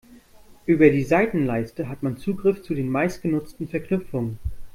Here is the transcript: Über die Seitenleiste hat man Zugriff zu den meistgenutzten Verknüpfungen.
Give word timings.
Über 0.65 0.89
die 0.89 1.03
Seitenleiste 1.03 1.87
hat 1.87 2.01
man 2.01 2.17
Zugriff 2.17 2.63
zu 2.63 2.73
den 2.73 2.89
meistgenutzten 2.89 3.67
Verknüpfungen. 3.67 4.39